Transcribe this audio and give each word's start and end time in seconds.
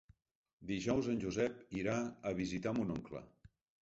Dijous 0.69 1.09
en 1.13 1.21
Josep 1.25 1.59
irà 1.81 1.95
a 2.31 2.33
visitar 2.41 2.75
mon 2.79 2.95
oncle. 2.97 3.23